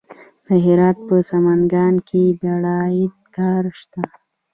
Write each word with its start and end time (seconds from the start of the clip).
د 0.47 0.49
هرات 0.65 0.97
په 1.07 1.15
سنګلان 1.29 1.95
کې 2.07 2.21
د 2.29 2.35
بیرایت 2.41 3.15
کان 3.35 3.63
شته. 3.79 4.03